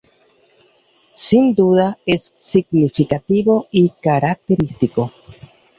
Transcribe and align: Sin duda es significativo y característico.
Sin 1.13 1.53
duda 1.53 1.99
es 2.07 2.33
significativo 2.35 3.67
y 3.69 3.89
característico. 3.91 5.11